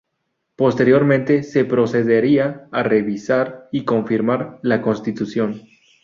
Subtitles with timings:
[0.55, 5.61] Posteriormente se procedería a revisar y confirmar la Constitución.